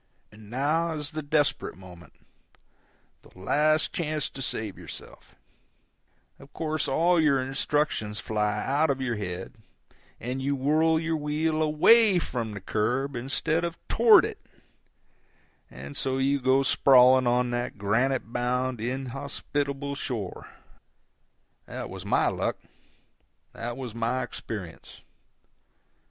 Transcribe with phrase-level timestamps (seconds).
[0.31, 2.13] And now is the desperate moment,
[3.21, 5.35] the last chance to save yourself;
[6.39, 9.53] of course all your instructions fly out of your head,
[10.19, 14.39] and you whirl your wheel AWAY from the curb instead of TOWARD it,
[15.69, 20.49] and so you go sprawling on that granite bound inhospitable shore.
[21.67, 22.57] That was my luck;
[23.53, 25.03] that was my experience.